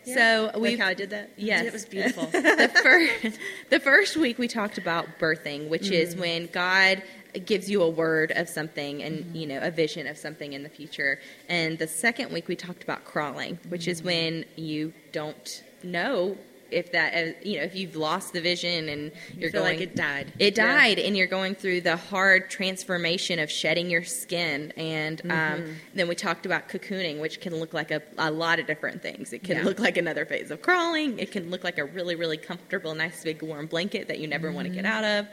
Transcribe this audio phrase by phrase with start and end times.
[0.06, 0.16] Yeah.
[0.16, 1.32] So Like we how I did that?
[1.36, 2.26] Yes, It was beautiful.
[2.32, 3.40] the first
[3.72, 6.20] the first week we talked about birthing, which is mm.
[6.20, 7.02] when God
[7.46, 10.70] gives you a word of something and you know a vision of something in the
[10.70, 11.20] future.
[11.50, 16.38] And the second week we talked about crawling, which is when you don't know
[16.72, 19.88] if that uh, you know if you've lost the vision and you're feel going like
[19.88, 20.34] it died.
[20.40, 20.66] it Yeah.
[20.76, 25.72] died and you're going through the hard transformation of shedding your skin and um, Mm-hmm.
[25.94, 29.32] then we talked about cocooning which can look like a, a lot of different things
[29.32, 29.64] it can Yeah.
[29.64, 33.24] look like another phase of crawling it can look like a really really comfortable nice
[33.24, 34.94] big warm blanket that you never want to get Mm-hmm.
[34.94, 35.28] out of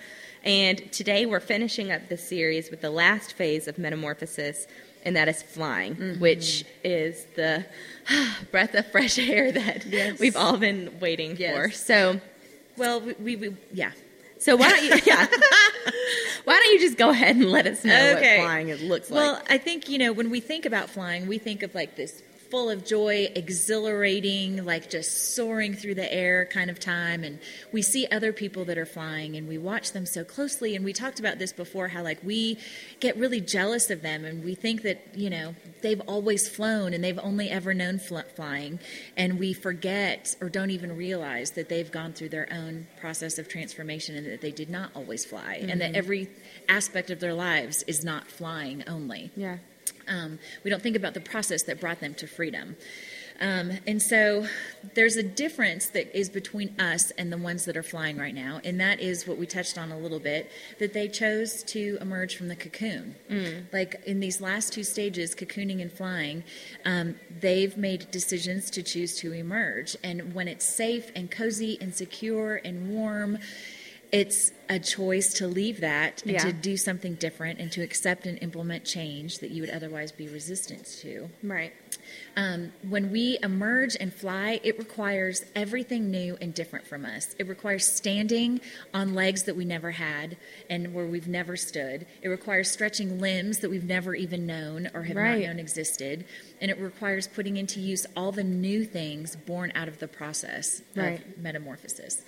[0.44, 4.66] and today we're finishing up this series with the last phase of metamorphosis
[5.04, 6.20] and that is flying Mm-hmm.
[6.20, 7.64] which is the
[8.50, 10.18] breath of fresh air that Yes.
[10.18, 11.54] we've all been waiting Yes.
[11.56, 12.20] for so
[12.76, 13.92] well, we, we, we yeah.
[14.38, 14.98] so why don't you?
[15.04, 15.26] Yeah.
[16.44, 18.38] why don't you just go ahead and let us know Okay.
[18.38, 19.16] what flying looks like.
[19.20, 19.42] Well.
[19.50, 22.68] I think, you know, when we think about flying, we think of like this full
[22.68, 27.24] of joy, exhilarating, like just soaring through the air kind of time.
[27.24, 27.38] And
[27.72, 30.76] we see other people that are flying and we watch them so closely.
[30.76, 32.58] And we talked about this before how like we
[33.00, 37.02] get really jealous of them and we think that, you know, they've always flown and
[37.02, 38.80] they've only ever known fl- flying.
[39.16, 43.48] And we forget or don't even realize that they've gone through their own process of
[43.48, 45.96] transformation and that they did not always fly and that mm-hmm.
[45.96, 46.28] every
[46.68, 49.30] aspect of their lives is not flying only.
[49.36, 49.56] Yeah.
[50.08, 52.76] Um, we don't think about the process that brought them to freedom.
[53.40, 54.46] Um, and so
[54.94, 58.60] there's a difference that is between us and the ones that are flying right now,
[58.62, 60.48] and that is what we touched on a little bit
[60.78, 63.16] that they chose to emerge from the cocoon.
[63.72, 66.44] Like in these last two stages, cocooning and flying,
[66.84, 69.96] um, they've made decisions to choose to emerge.
[70.04, 73.38] And when it's safe and cozy and secure and warm,
[74.12, 76.44] it's a choice to leave that and Yeah.
[76.44, 80.28] to do something different and to accept and implement change that you would otherwise be
[80.28, 81.30] resistant to.
[81.42, 81.72] Right.
[82.36, 87.34] Um, when we emerge and fly, it requires everything new and different from us.
[87.38, 88.60] It requires standing
[88.92, 90.36] on legs that we never had
[90.68, 92.04] and where we've never stood.
[92.20, 95.40] It requires stretching limbs that we've never even known or have Right.
[95.40, 96.26] not known existed.
[96.60, 100.82] And it requires putting into use all the new things born out of the process
[100.94, 101.18] Right.
[101.18, 102.22] of metamorphosis.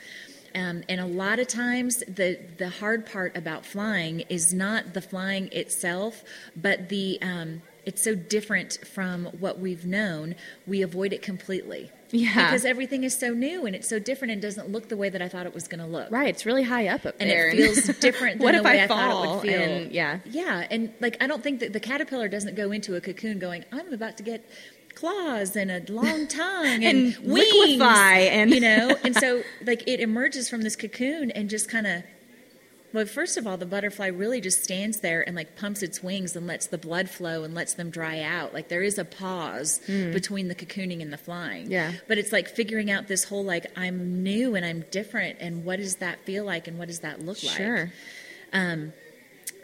[0.54, 5.00] Um, and a lot of times, the the hard part about flying is not the
[5.00, 6.22] flying itself,
[6.54, 10.36] but the um, it's so different from what we've known.
[10.66, 11.90] We avoid it completely.
[12.10, 12.46] Yeah.
[12.50, 15.20] Because everything is so new and it's so different and doesn't look the way that
[15.20, 16.12] I thought it was going to look.
[16.12, 16.28] Right.
[16.28, 17.48] It's really high up up And there.
[17.48, 19.60] it feels different than what the if way I I, thought it would feel.
[19.60, 20.20] And, yeah.
[20.24, 23.64] Yeah, and like I don't think that the caterpillar doesn't go into a cocoon going,
[23.72, 24.48] "I'm about to get
[24.94, 28.96] claws and a long tongue and, And wings," liquefy and- you know.
[29.04, 32.02] And so like it emerges from this cocoon and just kind of.
[32.92, 36.36] Well, first of all, the butterfly really just stands there and like pumps its wings
[36.36, 38.54] and lets the blood flow and lets them dry out.
[38.54, 41.72] Like there is a pause between the cocooning and the flying.
[41.72, 41.90] Yeah.
[42.06, 45.80] But it's like figuring out this whole like I'm new and I'm different and what
[45.80, 47.56] does that feel like and what does that look like?
[47.56, 47.92] Sure.
[48.52, 48.92] um,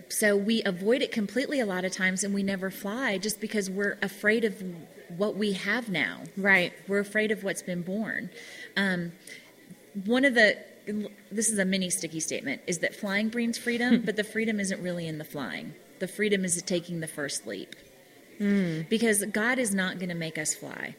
[0.09, 3.71] So we avoid it completely a lot of times and we never fly just because
[3.71, 4.61] we're afraid of
[5.17, 6.23] what we have now.
[6.37, 6.73] Right.
[6.89, 8.31] We're afraid of what's been born.
[8.77, 9.13] Um,
[10.05, 10.57] one of the
[11.31, 14.83] this is a mini sticky statement is that flying brings freedom, but the freedom isn't
[14.83, 15.75] really in the flying.
[16.01, 17.77] The freedom is taking the first leap.
[18.39, 18.81] Hmm.
[18.89, 20.97] Because God is not going to make us fly.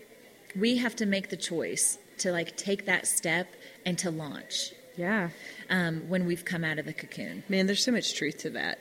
[0.56, 3.48] We have to make the choice to like take that step
[3.86, 5.30] and to launch Yeah.
[5.70, 7.44] um, when we've come out of the cocoon.
[7.50, 8.78] Man, there's so much truth to that.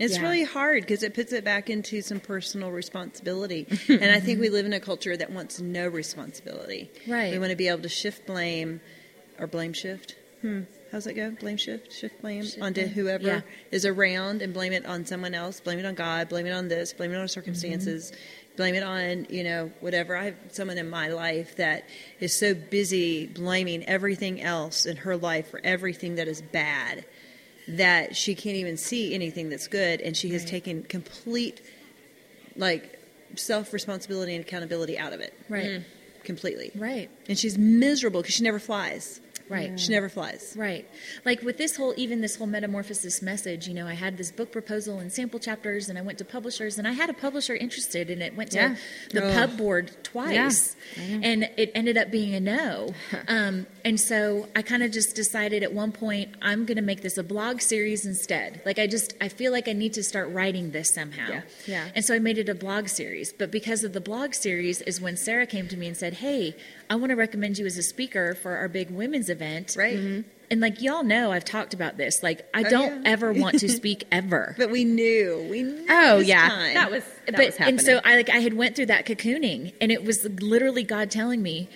[0.00, 0.22] It's Yeah.
[0.22, 3.66] really hard because it puts it back into some personal responsibility.
[3.88, 6.90] and I think we live in a culture that wants no responsibility.
[7.06, 7.30] Right.
[7.32, 8.80] We want to be able to shift blame
[9.38, 10.16] or blame shift.
[10.40, 10.62] Hmm.
[10.90, 11.30] How's that go?
[11.32, 12.94] Blame shift, shift blame Shift onto blame.
[12.94, 13.40] whoever Yeah.
[13.70, 16.66] is around and blame it on someone else, blame it on God, blame it on
[16.68, 18.10] this, blame it on circumstances,
[18.56, 20.16] blame it on, you know, whatever.
[20.16, 21.84] I have someone in my life that
[22.20, 27.04] is so busy blaming everything else in her life for everything that is bad
[27.76, 30.50] that she can't even see anything that's good and she has Right.
[30.50, 31.60] taken complete
[32.56, 32.98] like
[33.36, 35.64] self responsibility and accountability out of it Right.
[35.66, 35.82] Mm-hmm.
[36.24, 37.08] completely Right.
[37.28, 39.20] and she's miserable because she never flies
[39.50, 39.78] Right.
[39.78, 40.88] she never flies Right.
[41.24, 44.52] Like with this whole, even this whole metamorphosis message, you know, I had this book
[44.52, 48.10] proposal and sample chapters, and I went to publishers, and I had a publisher interested,
[48.10, 48.76] and it went to Yeah.
[49.12, 49.32] the Oh.
[49.32, 52.94] pub board twice, and it ended up being a no.
[53.28, 57.02] um, and so I kind of just decided at one point, I'm going to make
[57.02, 58.60] this a blog series instead.
[58.64, 61.28] Like I just, I feel like I need to start writing this somehow.
[61.30, 61.40] Yeah.
[61.66, 61.88] Yeah.
[61.94, 63.32] And so I made it a blog series.
[63.32, 66.54] But because of the blog series is when Sarah came to me and said, Hey,
[66.90, 69.74] I want to recommend you as a speaker for our big women's event.
[69.78, 70.28] right mm-hmm.
[70.52, 72.24] And like y'all know, I've talked about this.
[72.24, 73.10] Like I Oh, don't yeah.
[73.12, 74.56] ever want to speak ever.
[74.58, 76.48] but we knew we knew Oh this yeah.
[76.48, 76.74] time.
[76.74, 77.78] That was that but was happening.
[77.78, 81.08] and so I like I had went through that cocooning, and it was literally God
[81.12, 81.68] telling me,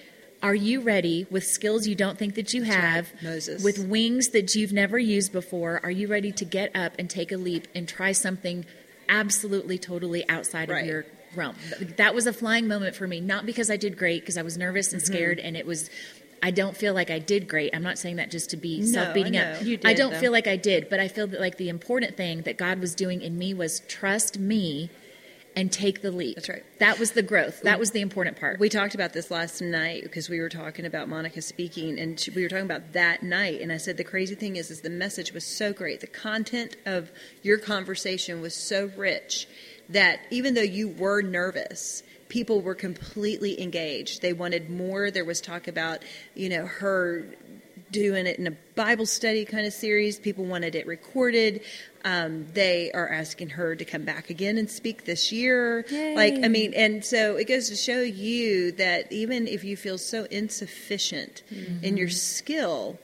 [0.42, 3.62] "Are you ready with skills you don't think that you have, right, Moses.
[3.62, 5.78] with wings that you've never used before?
[5.84, 8.66] Are you ready to get up and take a leap and try something
[9.08, 10.82] absolutely, totally outside Right.
[10.82, 11.56] of your realm?"
[11.96, 14.56] That was a flying moment for me, not because I did great, because I was
[14.56, 15.12] nervous and Mm-hmm.
[15.12, 15.90] scared, and it was.
[16.42, 17.74] I don't feel like I did great.
[17.74, 19.64] I'm not saying that just to be No, self beating up.
[19.64, 20.20] You I don't though.
[20.20, 22.94] feel like I did, but I feel that like the important thing that God was
[22.94, 24.90] doing in me was trust me
[25.56, 26.36] and take the leap.
[26.36, 26.64] That's right.
[26.78, 27.62] That was the growth.
[27.62, 28.58] That was the important part.
[28.58, 32.30] we talked about this last night because we were talking about Monica speaking, and she,
[32.30, 33.60] we were talking about that night.
[33.60, 36.00] And I said the crazy thing is, is the message was so great.
[36.00, 37.12] The content of
[37.42, 39.46] your conversation was so rich
[39.88, 44.22] that even though you were nervous, people were completely engaged.
[44.22, 45.10] They wanted more.
[45.10, 46.02] There was talk about,
[46.34, 47.26] you know, her
[47.94, 50.18] doing it in a Bible study kind of series.
[50.18, 51.60] People wanted it recorded.
[52.04, 55.86] Um, they are asking her to come back again and speak this year.
[55.90, 59.96] Like, I mean, and so it goes to show you that even if you feel
[59.96, 61.42] so insufficient
[61.82, 62.98] in your skill,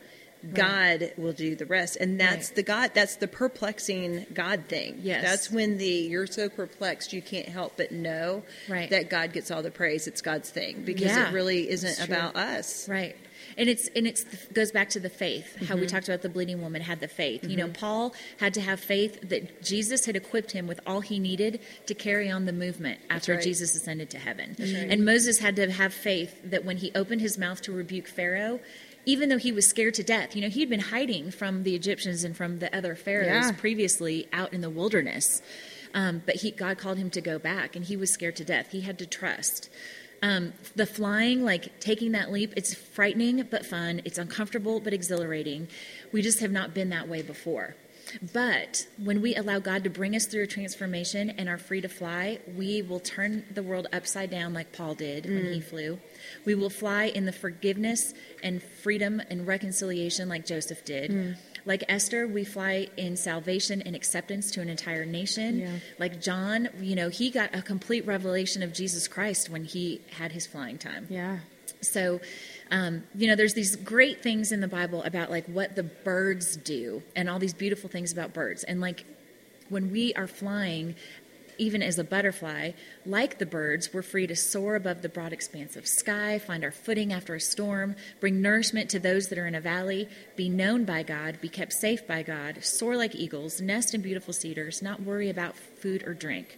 [0.54, 2.56] God will do the rest, and that's Right.
[2.56, 2.90] the God.
[2.94, 4.98] That's the perplexing God thing.
[5.02, 5.22] Yes.
[5.22, 8.88] that's when the you're so perplexed you can't help but know Right.
[8.88, 10.06] that God gets all the praise.
[10.08, 12.88] It's God's thing because Yeah, it really isn't about us.
[12.88, 13.16] Right.
[13.58, 15.56] And it's and it's goes back to the faith.
[15.56, 15.80] How Mm-hmm.
[15.80, 17.44] we talked about the bleeding woman had the faith.
[17.44, 21.18] You know, Paul had to have faith that Jesus had equipped him with all he
[21.18, 23.42] needed to carry on the movement after right.
[23.42, 24.56] Jesus ascended to heaven.
[24.58, 24.68] right.
[24.90, 28.60] And Moses had to have faith that when he opened his mouth to rebuke Pharaoh,
[29.06, 32.22] even though he was scared to death, you know, he'd been hiding from the Egyptians
[32.22, 33.52] and from the other pharaohs Yeah.
[33.52, 35.40] previously out in the wilderness.
[35.94, 38.70] Um, but he, God called him to go back, and he was scared to death.
[38.70, 39.68] He had to trust.
[40.22, 44.02] Um, the flying, like taking that leap, it's frightening but fun.
[44.04, 45.68] It's uncomfortable but exhilarating.
[46.12, 47.74] We just have not been that way before.
[48.32, 51.88] But when we allow God to bring us through a transformation and are free to
[51.88, 55.64] fly, we will turn the world upside down like Paul did when he mm.
[55.64, 55.98] flew.
[56.44, 61.10] We will fly in the forgiveness and freedom and reconciliation like Joseph did.
[61.10, 61.36] Mm.
[61.64, 65.58] Like Esther, we fly in salvation and acceptance to an entire nation.
[65.58, 65.76] Yeah.
[65.98, 70.32] Like John, you know, he got a complete revelation of Jesus Christ when he had
[70.32, 71.06] his flying time.
[71.08, 71.38] yeah.
[71.82, 72.20] So,
[72.70, 76.56] um, you know, there's these great things in the Bible about like what the birds
[76.56, 78.62] do and all these beautiful things about birds.
[78.64, 79.04] And like
[79.68, 80.94] when we are flying,
[81.58, 82.70] even as a butterfly,
[83.04, 86.70] like the birds, we're free to soar above the broad expanse of sky, find our
[86.70, 90.84] footing after a storm, bring nourishment to those that are in a valley, be known
[90.84, 95.02] by God, be kept safe by God, soar like eagles, nest in beautiful cedars, not
[95.02, 96.56] worry about food or drink.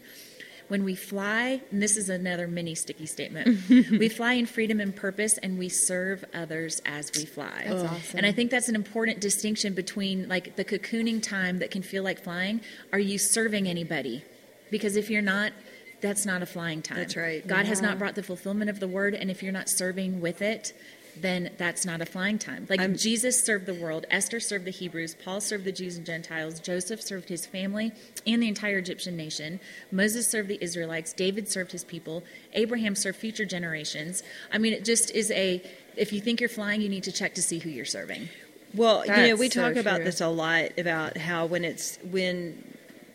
[0.72, 4.96] When we fly, and this is another mini sticky statement, we fly in freedom and
[4.96, 7.64] purpose and we serve others as we fly.
[7.66, 8.16] That's awesome.
[8.16, 12.02] And I think that's an important distinction between like the cocooning time that can feel
[12.02, 12.62] like flying.
[12.90, 14.24] Are you serving anybody?
[14.70, 15.52] Because if you're not,
[16.00, 16.96] that's not a flying time.
[16.96, 17.46] That's right.
[17.46, 20.40] God has not brought the fulfillment of the word, and if you're not serving with
[20.40, 20.72] it,
[21.16, 22.66] then that's not a flying time.
[22.70, 26.06] Like I'm- Jesus served the world, Esther served the Hebrews, Paul served the Jews and
[26.06, 27.92] Gentiles, Joseph served his family
[28.26, 33.18] and the entire Egyptian nation, Moses served the Israelites, David served his people, Abraham served
[33.18, 34.22] future generations.
[34.52, 35.62] I mean, it just is a.
[35.96, 38.28] If you think you're flying, you need to check to see who you're serving.
[38.74, 40.04] Well, you know, That's we so talk about true.
[40.06, 42.64] this a lot about how when it's when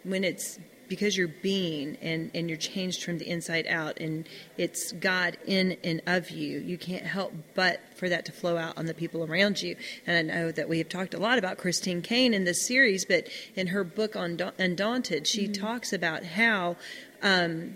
[0.04, 4.28] when it's because you're being and and you're changed from the inside out and
[4.58, 8.78] it's God in and of you, you can't help but for that to flow out
[8.78, 9.76] on the people around you.
[10.06, 13.06] And I know that we have talked a lot about Christine Caine in this series,
[13.06, 16.76] but in her book on Undaunted, she talks about how
[17.22, 17.76] um,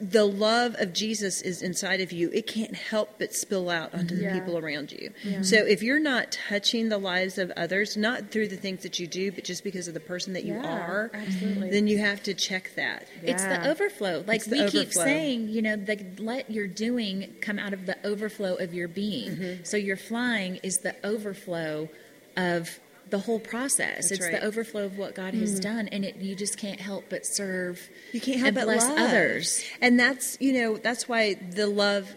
[0.00, 4.16] the love of Jesus is inside of you, it can't help but spill out onto
[4.16, 4.38] the Yeah.
[4.38, 5.12] people around you.
[5.42, 9.06] So if you're not touching the lives of others, not through the things that you
[9.06, 11.70] do, but just because of the person that you Yeah, are, absolutely.
[11.70, 13.08] then you have to check that.
[13.22, 14.24] It's the overflow.
[14.26, 17.96] Like the we keep saying, you know, the, let your doing come out of the
[18.06, 19.30] overflow of your being.
[19.30, 19.64] Mm-hmm.
[19.64, 21.88] So your flying is the overflow
[22.36, 22.80] of
[23.10, 24.08] the whole process.
[24.08, 24.32] That's it's right.
[24.34, 24.40] Mm-hmm.
[24.42, 27.88] the overflow of what God has done, and it you just can't help but serve.
[28.12, 29.64] You can't help and but bless love others.
[29.80, 32.16] and that's you know that's why the love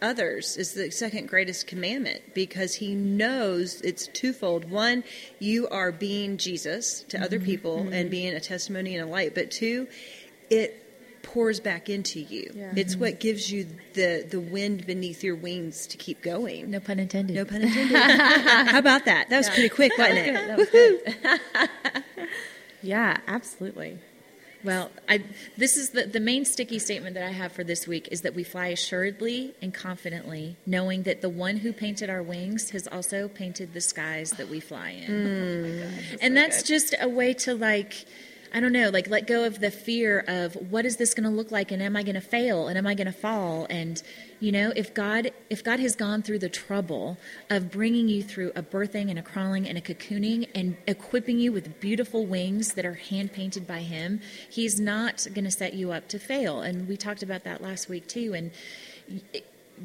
[0.00, 4.70] others is the second greatest commandment because he knows it's twofold.
[4.70, 5.02] One,
[5.40, 7.24] you are being Jesus to Mm-hmm.
[7.24, 9.88] other people and being a testimony and a light, but two,
[10.50, 10.84] it
[11.28, 12.50] pours back into you.
[12.54, 12.72] Yeah.
[12.74, 13.02] It's mm-hmm.
[13.02, 16.70] what gives you the the wind beneath your wings to keep going.
[16.70, 17.36] No pun intended.
[17.36, 17.96] No pun intended.
[17.96, 19.28] How about that?
[19.28, 20.56] That was pretty quick, wasn't it?
[20.56, 22.28] Was
[22.82, 23.98] yeah, absolutely.
[24.64, 25.22] Well, I,
[25.56, 28.34] this is the, the main sticky statement that I have for this week is that
[28.34, 33.28] we fly assuredly and confidently, knowing that the one who painted our wings has also
[33.28, 35.10] painted the skies that we fly in.
[35.10, 36.18] Mm.
[36.20, 38.04] and that's just a way to like,
[38.52, 41.34] I don't know, like let go of the fear of what is this going to
[41.34, 44.02] look like, and am I going to fail, and am I going to fall, and
[44.40, 47.18] you know, if God if God has gone through the trouble
[47.50, 51.52] of bringing you through a birthing and a crawling and a cocooning and equipping you
[51.52, 55.92] with beautiful wings that are hand painted by Him, He's not going to set you
[55.92, 56.60] up to fail.
[56.60, 58.34] And we talked about that last week too.
[58.34, 58.50] And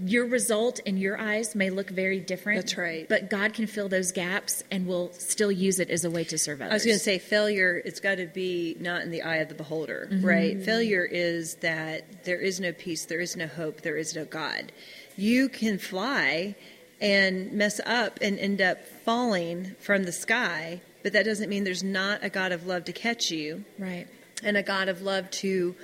[0.05, 2.62] your result in your eyes may look very different.
[2.62, 3.07] That's right.
[3.07, 6.38] But God can fill those gaps and will still use it as a way to
[6.38, 6.71] serve others.
[6.71, 7.81] I was going to say failure.
[7.83, 10.25] It's got to be not in the eye of the beholder, Mm-hmm.
[10.25, 10.62] right?
[10.63, 14.71] Failure is that there is no peace, there is no hope, there is no God.
[15.15, 16.55] You can fly
[17.01, 21.83] and mess up and end up falling from the sky, but that doesn't mean there's
[21.83, 24.07] not a God of love to catch you right.
[24.43, 25.75] and a God of love to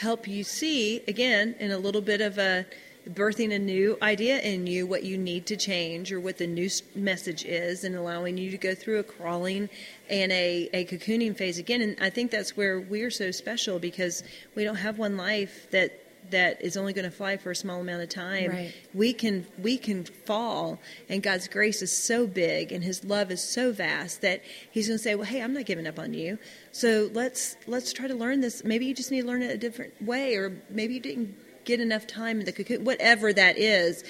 [0.00, 2.66] help you see again in a little bit of a
[3.12, 6.68] birthing a new idea in you what you need to change or what the new
[6.94, 9.68] message is and allowing you to go through a crawling
[10.10, 11.80] and a, a cocooning phase again.
[11.80, 14.22] And i think that's where we're so special because
[14.54, 17.80] we don't have one life that that is only going to fly for a small
[17.80, 18.50] amount of time.
[18.50, 18.74] Right.
[18.92, 23.42] we can we can fall and god's grace is so big and his love is
[23.42, 26.38] so vast that he's going to say well hey i'm not giving up on you.
[26.72, 28.62] So let's let's try to learn this.
[28.64, 31.34] Maybe you just need to learn it a different way or maybe you didn't
[31.68, 34.02] get enough time in the cocoon whatever that is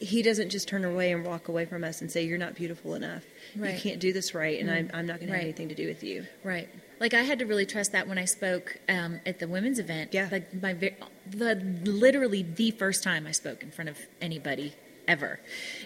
[0.00, 2.94] he doesn't just turn away and walk away from us and say you're not beautiful
[2.94, 3.22] enough
[3.54, 5.86] you can't do this right and I'm, I'm not going to have anything to do
[5.86, 6.68] with you Right.
[7.02, 10.14] Like I had to really trust that when I spoke um, at the women's event.
[10.14, 10.28] Yeah.
[10.30, 14.74] Like my the literally the first time I spoke in front of anybody
[15.08, 15.40] ever,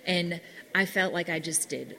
[0.07, 0.43] and
[0.75, 1.97] I felt like I just did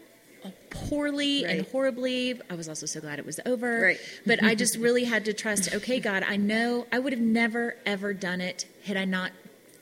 [0.70, 2.40] poorly and horribly.
[2.50, 3.82] I was also so glad it was over.
[3.82, 4.00] Right.
[4.26, 5.74] But I just really had to trust.
[5.74, 9.32] Okay, God, I know I would have never ever done it had I not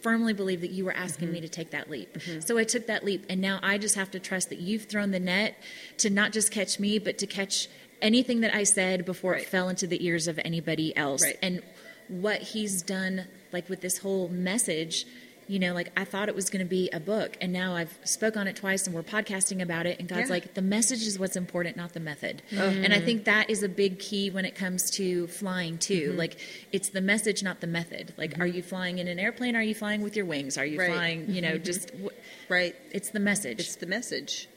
[0.01, 1.45] firmly believed that you were asking me mm-hmm.
[1.45, 2.13] to take that leap.
[2.13, 2.41] Mm-hmm.
[2.41, 5.09] So I took that leap, and now I just have to trust that you've thrown
[5.09, 5.57] the net
[5.97, 7.67] to not just catch me, but to catch
[8.03, 11.23] anything that I said before it fell into the ears of anybody else.
[11.23, 11.39] Right.
[11.41, 11.63] And
[12.07, 15.05] what he's done, like with this whole message,
[15.47, 17.97] you know, like I thought it was going to be a book, and now I've
[18.03, 19.99] spoke on it twice, and we're podcasting about it.
[19.99, 20.33] And God's Yeah.
[20.35, 22.41] like, the message is what's important, not the method.
[22.51, 22.83] Mm-hmm.
[22.83, 26.09] And I think that is a big key when it comes to flying too.
[26.09, 26.17] Mm-hmm.
[26.17, 26.37] Like,
[26.71, 28.13] it's the message, not the method.
[28.17, 28.41] Like, mm-hmm.
[28.41, 29.55] are you flying in an airplane?
[29.55, 30.57] Are you flying with your wings?
[30.57, 30.91] Are you Right.
[30.91, 31.29] flying?
[31.29, 32.09] You know, just w-
[32.49, 33.59] right it's the message.
[33.59, 34.47] It's the message,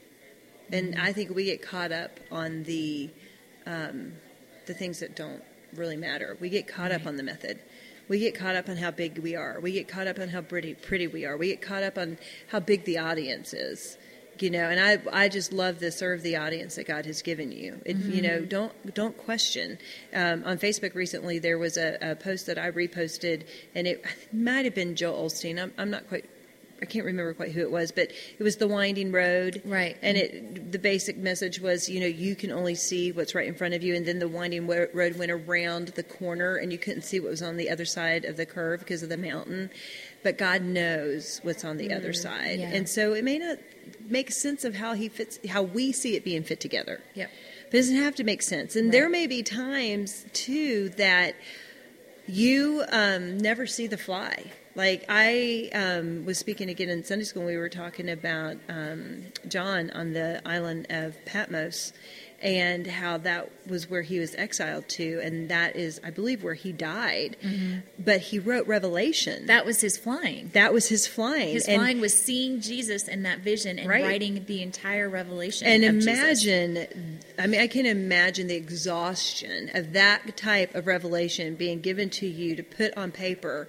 [0.71, 3.09] and I think we get caught up on the
[3.67, 4.13] um,
[4.65, 5.43] the things that don't
[5.75, 6.35] really matter.
[6.39, 7.59] We get caught up on the method.
[8.09, 9.59] We get caught up on how big we are.
[9.61, 11.37] We get caught up on how pretty pretty we are.
[11.37, 13.97] We get caught up on how big the audience is.
[14.39, 17.51] You know, and I I just love to serve the audience that God has given
[17.51, 17.81] you.
[17.85, 19.77] It, You know, don't don't question.
[20.13, 24.65] Um, on Facebook recently, there was a, a post that I reposted, and it might
[24.65, 25.61] have been Joel Osteen.
[25.61, 26.25] I'm, I'm not quite
[26.81, 29.97] I can't remember quite who it was, but it was the winding road, Right.
[30.01, 33.55] And it the basic message was, you know, you can only see what's right in
[33.55, 37.03] front of you, and then the winding road went around the corner, and you couldn't
[37.03, 39.69] see what was on the other side of the curve because of the mountain.
[40.23, 42.69] but God knows what's on the other side, yeah.
[42.69, 43.57] and so it may not
[44.07, 47.01] make sense of how He fits, how we see it being fit together.
[47.15, 47.29] Yep.
[47.65, 51.35] But it doesn't have to make sense, and there may be times too that
[52.27, 54.51] you um, never see the fly.
[54.75, 59.23] Like I um, was speaking again in Sunday school, and we were talking about um,
[59.47, 61.91] John on the island of Patmos,
[62.41, 66.53] and how that was where he was exiled to, and that is, I believe, where
[66.53, 67.35] he died.
[67.97, 69.47] But he wrote Revelation.
[69.47, 70.51] That was his flying.
[70.53, 71.49] that was his flying.
[71.53, 74.03] His and, flying was seeing Jesus in that vision and Right.
[74.03, 75.67] writing the entire revelation.
[75.67, 76.45] and of Jesus.
[76.45, 82.09] imagine i mean i can imagine the exhaustion of that type of revelation being given
[82.09, 83.67] to you to put on paper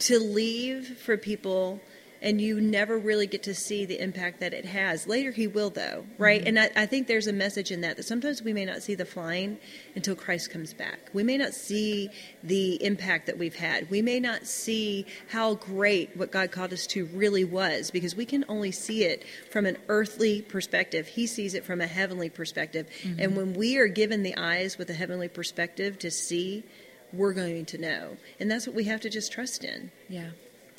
[0.00, 1.80] to leave for people
[2.22, 5.06] and you never really get to see the impact that it has.
[5.06, 6.40] Later he will though right?
[6.40, 6.48] Mm-hmm.
[6.48, 8.94] And I, I think there's a message in that that sometimes we may not see
[8.94, 9.58] the flying
[9.94, 11.10] until christ comes back.
[11.12, 12.10] We may not see
[12.42, 13.90] the impact that we've had.
[13.90, 18.26] We may not see how great what god called us to really was because we
[18.26, 21.06] can only see it from an earthly perspective.
[21.08, 22.88] He sees it from a heavenly perspective.
[23.02, 23.20] Mm-hmm.
[23.20, 26.64] And when we are given the eyes with a heavenly perspective to see
[27.12, 30.30] we're going to know and that's what we have to just trust in Yeah.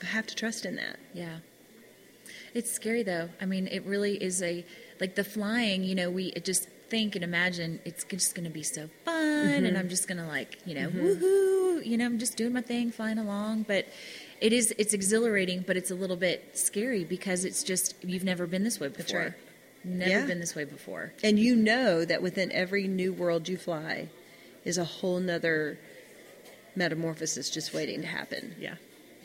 [0.01, 1.38] I have to trust in that Yeah.
[2.53, 3.29] It's scary though.
[3.39, 4.65] I mean, it really is a
[5.00, 8.63] like the flying, you know, we just think and imagine it's just going to be
[8.63, 9.77] so fun and mm-hmm.
[9.77, 11.00] I'm just going to like, you know, mm-hmm.
[11.00, 13.88] woohoo, you know, I'm just doing my thing, flying along, but
[14.41, 18.45] it is it's exhilarating, but it's a little bit scary because it's just you've never
[18.47, 19.19] been this way before.
[19.19, 19.33] right.
[19.83, 20.25] Never Yeah.
[20.27, 21.13] been this way before.
[21.23, 24.09] And you know that within every new world you fly
[24.63, 25.79] is a whole nother
[26.75, 28.56] metamorphosis just waiting to happen.
[28.60, 28.75] Yeah.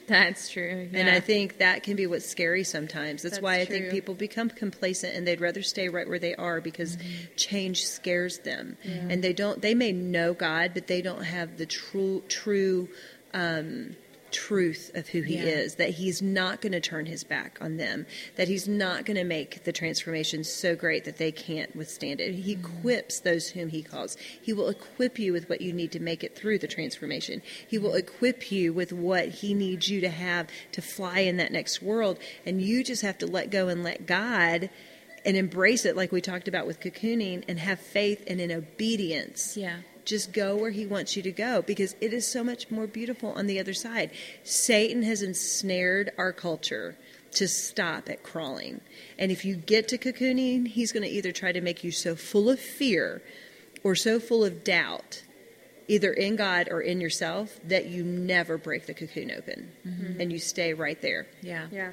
[0.07, 0.89] That's true.
[0.93, 1.11] And.
[1.11, 3.23] I think that can be what's scary sometimes.
[3.23, 6.35] That's, That's why I think people become complacent and they'd rather stay right where they
[6.37, 6.97] are because
[7.37, 8.77] change scares them.
[8.85, 12.89] And they don't they may know God, but they don't have the true true
[13.35, 13.97] um,
[14.31, 15.45] truth of who he Yeah.
[15.45, 18.07] is that he's not going to turn his back on them
[18.37, 22.35] that he's not going to make the transformation so great that they can't withstand it.
[22.35, 22.79] He mm-hmm.
[22.79, 24.17] equips those whom he calls.
[24.41, 27.43] He will equip you with what you need to make it through the transformation.
[27.67, 27.99] He will mm-hmm.
[27.99, 32.19] equip you with what he needs you to have to fly in that next world
[32.45, 34.71] and you just have to let go and let god
[35.25, 39.57] and embrace it like we talked about with cocooning and have faith and in obedience
[39.57, 39.79] Yeah.
[40.07, 43.33] Just go where he wants you to go because it is so much more beautiful
[43.33, 44.11] on the other side.
[44.45, 46.97] Satan has ensnared our culture
[47.33, 48.81] to stop at crawling.
[49.19, 52.15] And if you get to cocooning, he's going to either try to make you so
[52.17, 53.21] full of fear
[53.85, 55.23] or so full of doubt,
[55.87, 59.71] either in God or in yourself, that you never break the cocoon open
[60.19, 61.27] and you stay right there.
[61.43, 61.67] Yeah.
[61.71, 61.91] yeah.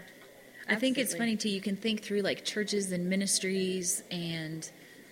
[0.68, 1.50] I think it's funny too.
[1.50, 4.70] You can think through like churches and ministries and,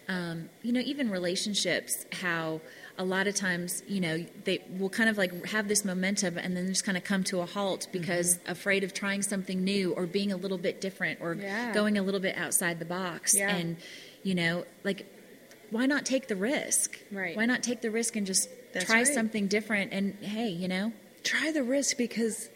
[0.07, 2.61] um, you know, even relationships, how
[3.01, 6.55] a lot of times, you know, they will kind of like have this momentum and
[6.55, 7.91] then just kind of come to a halt mm-hmm.
[7.93, 11.73] because afraid of trying something new or being a little bit different or Yeah.
[11.73, 13.35] going a little bit outside the box.
[13.35, 13.55] Yeah.
[13.55, 13.77] And,
[14.21, 15.07] you know, like,
[15.71, 16.99] why not take the risk?
[17.11, 17.35] Right.
[17.35, 19.07] Why not take the risk and just That's try right.
[19.07, 19.91] something different?
[19.93, 22.49] And hey, you know, try the risk because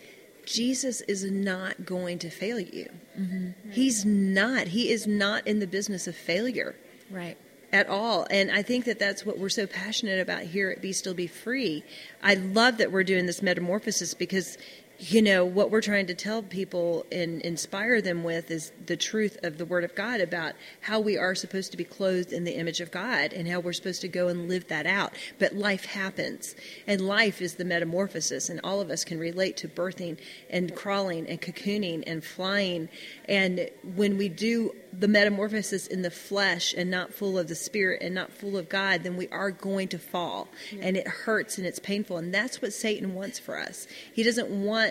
[0.46, 2.92] Jesus is not going to fail you.
[3.20, 3.72] Mm-hmm.
[3.72, 4.68] He's not.
[4.68, 6.76] He is not in the business of failure
[7.10, 7.38] right.
[7.72, 8.28] At all.
[8.30, 11.28] And I think that that's what we're so passionate about here at Be Still Be
[11.28, 11.84] Free.
[12.24, 14.58] I love that we're doing this metamorphosis because
[15.00, 19.38] you know what we're trying to tell people and inspire them with is the truth
[19.44, 22.56] of the word of god about how we are supposed to be clothed in the
[22.56, 25.14] image of god and how we're supposed to go and live that out.
[25.40, 26.56] But life happens
[26.88, 30.18] and life is the metamorphosis and all of us can relate to birthing
[30.50, 32.90] and crawling and cocooning and flying.
[33.28, 38.02] And when we do the metamorphosis in the flesh and not full of the spirit
[38.02, 40.48] and not full of god then we are going to fall
[40.80, 43.88] and it hurts and it's painful and that's what satan wants for us.
[44.14, 44.85] He doesn't want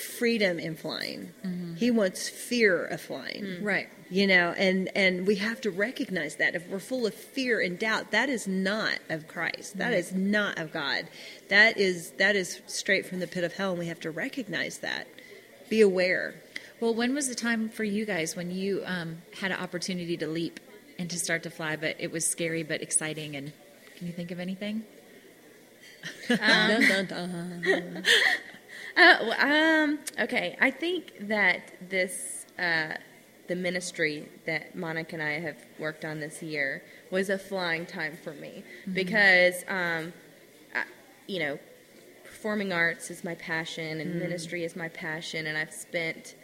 [0.00, 1.32] freedom in flying.
[1.44, 1.74] Mm-hmm.
[1.74, 3.44] He wants fear of flying.
[3.44, 3.64] Mm.
[3.64, 3.88] Right.
[4.08, 6.54] you know and and we have to recognize that.
[6.54, 9.78] If we're full of fear and doubt that is not of christ.
[9.78, 9.98] That mm.
[9.98, 11.08] is not of god.
[11.48, 14.78] That is that is straight from the pit of hell and we have to recognize
[14.78, 15.06] that.
[15.68, 16.34] Be aware.
[16.80, 20.26] Well, when was the time for you guys when you um, had an opportunity to
[20.26, 20.58] leap
[20.98, 23.36] and to start to fly, but it was scary but exciting?
[23.36, 23.52] And
[23.96, 24.84] can you think of anything?
[26.30, 28.04] Um, dun, dun, dun.
[28.96, 32.94] Uh, um, okay, I think that this, uh,
[33.48, 38.16] the ministry that Monica and I have worked on this year was a flying time
[38.16, 40.12] for me because, um,
[40.74, 40.84] I,
[41.26, 41.58] you know,
[42.24, 46.36] performing arts is my passion and ministry is my passion, and I've spent,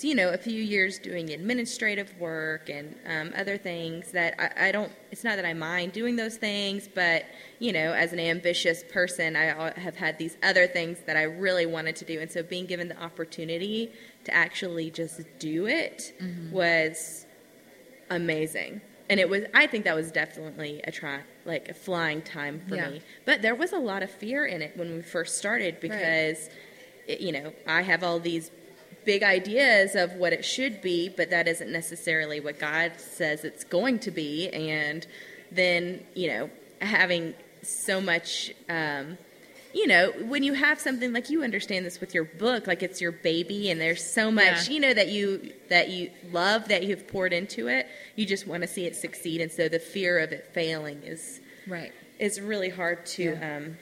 [0.00, 4.72] you know, a few years doing administrative work and um, other things that I, I
[4.72, 4.92] don't.
[5.10, 7.24] It's not that I mind doing those things, but
[7.58, 11.66] you know, as an ambitious person, I have had these other things that I really
[11.66, 13.90] wanted to do, and so being given the opportunity
[14.24, 16.12] to actually just do it
[16.52, 17.26] was
[18.10, 18.80] amazing.
[19.08, 22.76] And it was I think that was definitely a try like a flying time for
[22.76, 22.90] Yeah.
[22.90, 23.02] me.
[23.24, 26.48] But there was a lot of fear in it when we first started because
[27.08, 28.50] it, you know, I have all these
[29.04, 33.64] big ideas of what it should be, but that isn't necessarily what God says it's
[33.64, 35.06] going to be and
[35.52, 39.18] then, you know, having so much um
[39.72, 43.00] you know, when you have something like you understand this with your book, like it's
[43.00, 44.74] your baby, and there's so much, Yeah.
[44.74, 47.86] you know, that you that you love that you've poured into it.
[48.16, 51.38] You just want to see it succeed, and so the fear of it failing is
[51.68, 51.92] Right.
[52.18, 53.76] is really hard to um,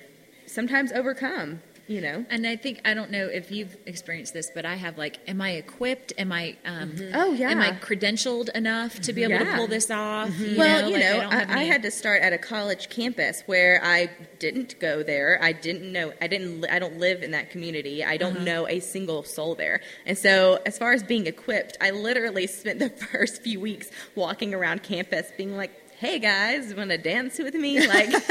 [0.47, 1.63] sometimes overcome.
[1.89, 2.27] You know.
[2.29, 5.41] And I think I don't know if you've experienced this, but I have like, am
[5.41, 6.13] I equipped?
[6.19, 7.51] Am I, um, Oh, yeah.
[7.51, 10.39] am I credentialed enough to be able to pull this off?
[10.39, 12.39] You well, know, you like, know, don't I, have I, had to start at a
[12.39, 15.39] college campus where I didn't go there.
[15.43, 16.13] I didn't know.
[16.21, 16.67] I didn't.
[16.71, 18.05] I don't live in that community.
[18.05, 18.19] I Uh-huh.
[18.19, 19.81] don't know a single soul there.
[20.05, 24.53] And so, as far as being equipped, I literally spent the first few weeks walking
[24.55, 25.73] around campus, being like.
[26.01, 27.85] Hey guys, want to dance with me?
[27.85, 28.23] Like, like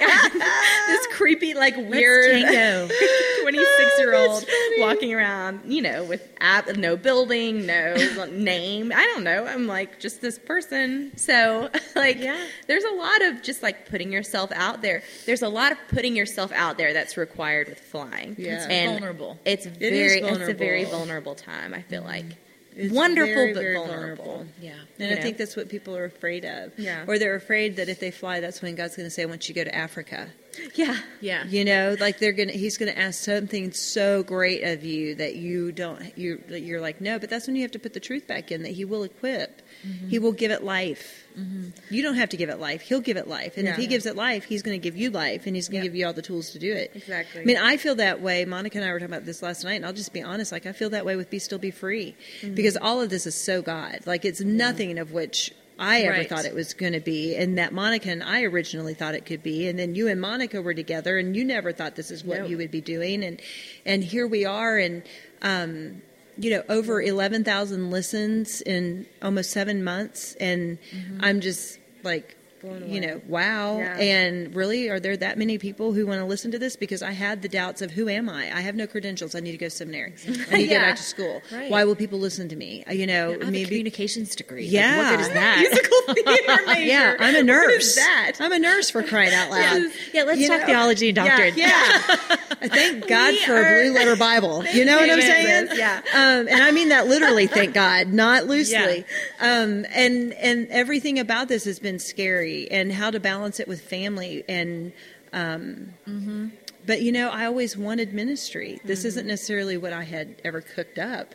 [0.88, 2.42] this creepy, like weird
[3.42, 7.94] twenty-six-year-old oh, walking around, you know, with app, no building, no
[8.32, 8.90] name.
[8.92, 9.46] I don't know.
[9.46, 11.16] I'm like just this person.
[11.16, 12.44] So, like, Yeah.
[12.66, 15.04] there's a lot of just like putting yourself out there.
[15.26, 18.34] There's a lot of putting yourself out there that's required with flying.
[18.36, 18.56] Yeah.
[18.56, 19.38] It's and vulnerable.
[19.44, 20.98] It's is very, it's a very vulnerable.
[20.98, 21.72] vulnerable time.
[21.72, 22.24] I feel like
[22.76, 24.46] It's wonderful very, but very vulnerable.
[24.60, 24.74] Yeah.
[24.98, 26.78] And You I think that's what people are afraid of.
[26.78, 27.04] Yeah.
[27.06, 29.48] Or they're afraid that if they fly, that's when God's going to say, I want
[29.48, 30.28] you to go to Africa.
[30.74, 31.44] Yeah, Yeah.
[31.44, 35.34] You know, like they're gonna, he's going to ask something so great of you that
[35.36, 38.00] you don't, you, that you're like, no, but that's when you have to put the
[38.00, 39.60] truth back in that he will equip.
[39.86, 40.08] Mm-hmm.
[40.08, 41.24] He will give it life.
[41.90, 42.80] You don't have to give it life.
[42.80, 43.58] He'll give it life.
[43.58, 45.82] And if he gives it life, he's going to give you life and he's going
[45.82, 45.92] to Yep.
[45.92, 46.92] give you all the tools to do it.
[46.94, 47.42] Exactly.
[47.42, 48.46] I mean, I feel that way.
[48.46, 50.50] Monica and I were talking about this last night, and I'll just be honest.
[50.50, 52.54] Like, I feel that way with Be Still Be Free Mm-hmm.
[52.54, 54.00] because all of this is so God.
[54.06, 56.26] Like, it's nothing of which I ever Right.
[56.28, 59.42] thought it was going to be, and that Monica and I originally thought it could
[59.42, 62.38] be, and then you and Monica were together, and you never thought this is what
[62.38, 62.46] No.
[62.46, 63.42] you would be doing, and
[63.84, 65.02] and here we are, and
[65.42, 66.00] um,
[66.38, 71.20] you know, over eleven thousand listens in almost seven months, and mm-hmm.
[71.22, 72.35] I'm just like.
[72.62, 73.78] You know, wow.
[73.78, 73.96] Yeah.
[73.98, 76.76] And really, are there that many people who want to listen to this?
[76.76, 78.44] Because I had the doubts of who am I?
[78.56, 79.34] I have no credentials.
[79.34, 80.14] I need to go to seminary.
[80.26, 80.80] I need to go Yeah.
[80.80, 81.42] back to school.
[81.52, 81.70] Right.
[81.70, 82.84] Why will people listen to me?
[82.88, 84.64] Uh, You know, I have a maybe communications degree.
[84.64, 84.96] Like, Yeah.
[84.98, 85.58] what good is that?
[85.58, 86.80] musical theater major.
[86.80, 87.66] yeah, I'm a nurse.
[87.66, 88.32] What is that?
[88.40, 89.82] I'm a nurse for crying out loud.
[90.12, 90.66] Yeah, let's You talk know?
[90.66, 91.54] theology and doctrine.
[91.56, 92.16] Yeah, yeah.
[92.62, 94.64] I thank God We for are- a blue letter Bible.
[94.72, 95.68] You know what I'm saying?
[95.74, 96.00] Yeah.
[96.14, 97.46] Um, and I mean that literally.
[97.46, 99.04] Thank God, not loosely.
[99.40, 103.80] Um, and and everything about this has been scary, and how to balance it with
[103.80, 104.92] family and.
[105.32, 105.92] Um,
[106.86, 108.80] But you know, I always wanted ministry.
[108.84, 111.34] This isn't necessarily what I had ever cooked up,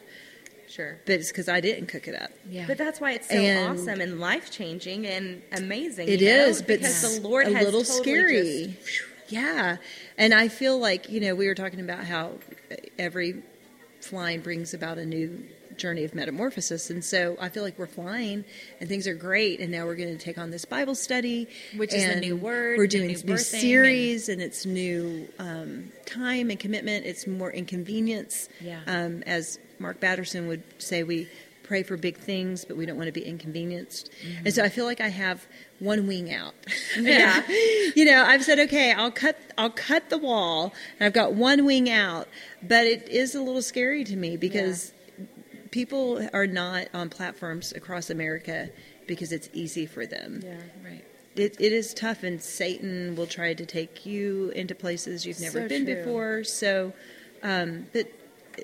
[0.69, 0.97] Sure.
[1.05, 2.31] but it's because I didn't cook it up.
[2.49, 2.65] Yeah.
[2.67, 6.07] But that's why it's so And- awesome and life changing and amazing.
[6.07, 6.67] It is, know?
[6.67, 8.77] but because s- the Lord a has little totally scary.
[8.85, 9.77] just- yeah,
[10.17, 12.31] and I feel like you know we were talking about how
[12.97, 13.43] every
[13.99, 15.43] flying brings about a new
[15.81, 18.45] journey of metamorphosis, and so I feel like we're flying
[18.79, 21.93] and things are great, and now we're going to take on this Bible study, Which
[21.93, 26.59] is a new word, We're doing new new, series, and, it's new um, time and
[26.59, 27.05] commitment.
[27.05, 28.49] It's more inconvenience.
[28.59, 28.81] Yeah.
[28.87, 31.27] Um, as Mark Batterson would say, we
[31.63, 34.11] pray for big things, but we don't want to be inconvenienced.
[34.11, 34.45] Mm-hmm.
[34.45, 35.47] And so I feel like I have
[35.79, 36.53] one wing out.
[36.99, 37.47] Yeah.
[37.95, 41.63] you know, I've said, okay, I'll cut, I'll cut the wall, and I've got one
[41.63, 42.27] wing out.
[42.61, 44.91] But it is a little scary to me because
[45.71, 48.69] people are not on platforms across America
[49.07, 50.41] because it's easy for them.
[50.43, 50.55] Yeah.
[50.85, 51.03] right.
[51.35, 55.61] It, it is tough, and Satan will try to take you into places you've never
[55.61, 55.95] So been true.
[55.95, 56.43] before.
[56.43, 56.93] So,
[57.41, 58.11] um, but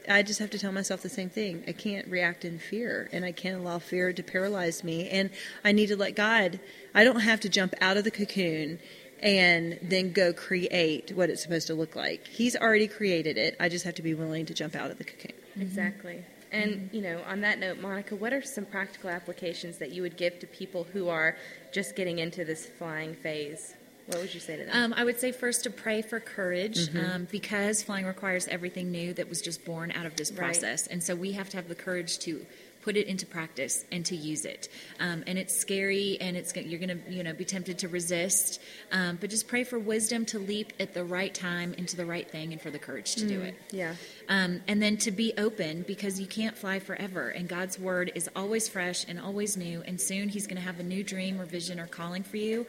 [0.10, 1.64] I just have to tell myself the same thing.
[1.66, 5.10] I can't react in fear, and I can't allow fear to paralyze me.
[5.10, 5.30] And
[5.64, 6.60] I need to let God.
[6.94, 8.80] I don't have to jump out of the cocoon
[9.22, 12.28] and then go create what it's supposed to look like.
[12.28, 13.56] He's already created it.
[13.62, 15.32] I just have to be willing to jump out of the cocoon.
[15.60, 16.24] Exactly.
[16.52, 20.18] And you know, on that note, Monica, what are some practical applications that you would
[20.18, 21.36] give to people who are
[21.74, 23.74] just getting into this flying phase?
[24.08, 24.72] What would you say to them?
[24.74, 26.98] Um, I would say first to pray for courage Mm-hmm.
[27.12, 30.38] um, because flying requires everything new that was just born out of this Right.
[30.38, 30.88] process.
[30.88, 32.46] And so we have to have the courage to
[32.88, 34.70] put it into practice and to use it.
[35.02, 38.62] Um, and it's scary, and it's you're going to you know be tempted to resist,
[38.94, 42.30] um, but just pray for wisdom to leap at the right time into the right
[42.32, 43.56] thing, and for the courage to do it.
[43.72, 43.96] Yeah.
[44.30, 48.30] Um, and then to be open because you can't fly forever, and God's word is
[48.38, 49.82] always fresh and always new.
[49.86, 52.66] And soon He's going to have a new dream or vision or calling for you.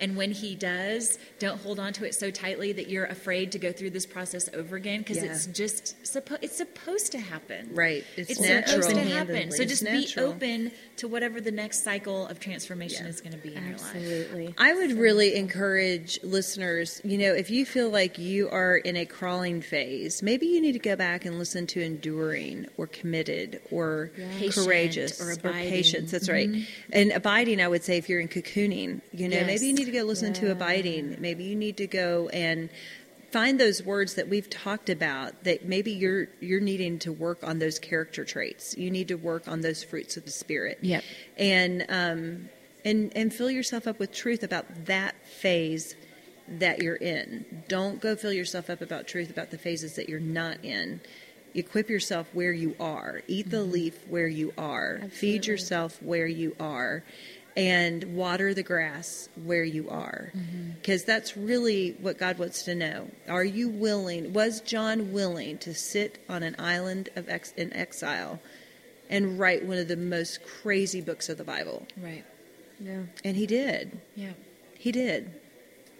[0.00, 3.58] And when He does, don't hold on to it so tightly that you're afraid to
[3.60, 5.30] go through this process over again because Yeah.
[5.30, 7.70] it's just suppo- it's supposed to happen.
[7.72, 8.04] Right.
[8.16, 8.82] It's, It's natural.
[8.82, 9.20] supposed to happen.
[9.36, 9.56] Open-handedly.
[9.60, 10.32] So It's just natural.
[10.32, 13.10] be open to whatever the next cycle of transformation Yeah.
[13.10, 13.94] is going to be in your life.
[13.94, 14.54] Absolutely.
[14.58, 19.04] I would really encourage listeners, you know, if you feel like you are in a
[19.06, 24.10] crawling phase, maybe you need to go back and listen to enduring or committed or
[24.38, 25.60] Patient courageous or abiding.
[25.60, 25.70] Mm-hmm.
[25.70, 26.10] patience.
[26.10, 26.50] That's right.
[26.92, 29.46] And abiding, I would say, if you're in cocooning, you know, Yes.
[29.46, 31.16] maybe you need to go listen to abiding.
[31.20, 32.68] Maybe you need to go and
[33.30, 37.58] find those words that we've talked about that maybe you're you're needing to work on
[37.58, 38.76] those character traits.
[38.76, 40.78] You need to work on those fruits of the spirit.
[40.82, 41.04] Yep.
[41.36, 42.48] and um
[42.84, 45.94] and and fill yourself up with truth about that phase
[46.48, 47.64] that you're in.
[47.68, 51.00] Don't go fill yourself up about truth about the phases that you're not in.
[51.54, 53.22] Equip yourself where you are.
[53.26, 55.00] Eat the leaf where you are.
[55.10, 57.02] Feed yourself where you are
[57.56, 60.32] and water the grass where you are.
[60.34, 60.70] Mm-hmm.
[60.74, 63.10] Because that's really what god wants to know.
[63.28, 68.40] Are you willing was john willing to sit on an island of ex- in exile
[69.08, 71.86] and write one of the most crazy books of the bible?
[71.96, 72.24] Right.
[72.78, 73.02] Yeah.
[73.24, 74.00] and he did.
[74.14, 74.32] Yeah.
[74.78, 75.32] he did.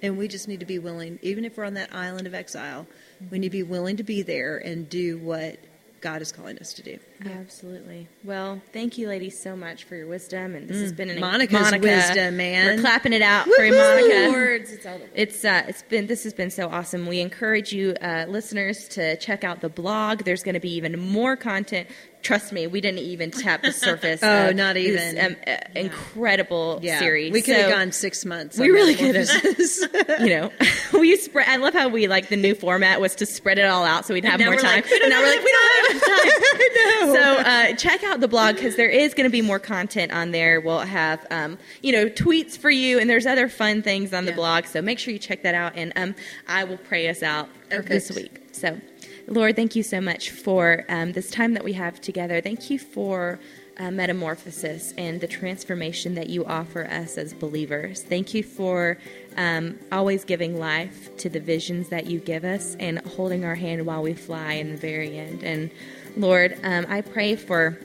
[0.02, 2.86] And we just need to be willing even if we're on that island of exile
[3.20, 3.34] we mm-hmm.
[3.36, 5.58] need to be willing to be there and do what
[6.00, 8.08] god is calling us to do Absolutely.
[8.24, 11.20] Well, thank you, ladies, so much for your wisdom, and this has been an Mm.
[11.20, 12.64] Monica's wisdom, man.
[12.76, 13.76] We're clapping it out for Woo-hoo!
[13.76, 14.30] Monica.
[14.32, 14.72] Words.
[14.72, 17.06] It's all It's uh, it's been this has been so awesome.
[17.06, 20.20] We encourage you uh, listeners to check out the blog.
[20.24, 21.88] There's going to be even more content.
[22.22, 24.20] Trust me, we didn't even tap the surface.
[24.30, 25.24] Oh, of not this, even.
[25.32, 27.32] um, uh, incredible yeah series.
[27.32, 29.28] we could have So, gone six months we really could have.
[30.20, 30.50] You know,
[30.92, 31.48] we spread.
[31.48, 34.12] I love how we like the new format was to spread it all out so
[34.14, 34.82] we'd have more time.
[34.82, 37.06] like, we now we're like, we don't have enough time.
[37.08, 37.14] know.
[37.14, 40.30] So uh, check out the blog because there is going to be more content on
[40.32, 40.60] there.
[40.60, 44.32] We'll have um, you know tweets for you, and there's other fun things on the
[44.32, 44.66] blog.
[44.66, 46.14] So make sure you check that out, and um,
[46.46, 47.88] I will pray us out Perfect.
[47.88, 48.48] this week.
[48.52, 48.78] So,
[49.26, 52.40] Lord, thank you so much for um, this time that we have together.
[52.40, 53.38] Thank you for.
[53.78, 58.02] Uh, metamorphosis and the transformation that you offer us as believers.
[58.02, 58.98] Thank you for
[59.38, 63.86] um, always giving life to the visions that you give us and holding our hand
[63.86, 65.42] while we fly in the very end.
[65.42, 65.70] And
[66.14, 67.78] Lord, um, I pray for